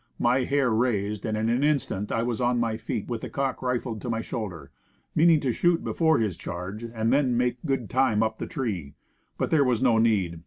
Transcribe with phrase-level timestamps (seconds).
[0.17, 3.61] My hair raised, and in an instant I was on my feet with the cocked
[3.61, 4.71] rifle to my shoulder
[5.13, 8.95] meaning to shoot before his charge, and then make good time up the tree.
[9.37, 10.39] But there was no need.